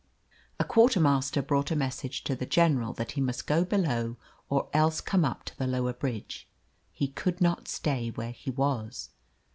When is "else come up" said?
4.73-5.43